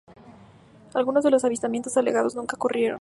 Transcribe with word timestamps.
Algunos 0.95 1.23
de 1.23 1.29
los 1.29 1.45
avistamientos 1.45 1.95
alegados 1.95 2.33
nunca 2.35 2.55
ocurrieron. 2.55 2.99